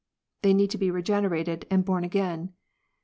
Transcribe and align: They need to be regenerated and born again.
They 0.41 0.55
need 0.55 0.71
to 0.71 0.79
be 0.79 0.89
regenerated 0.89 1.67
and 1.69 1.85
born 1.85 2.03
again. 2.03 2.53